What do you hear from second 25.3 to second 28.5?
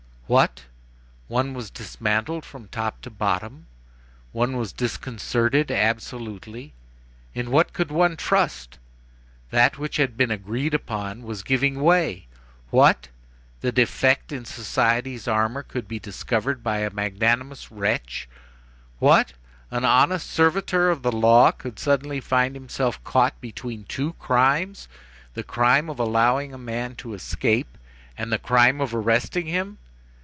crime of allowing a man to escape and the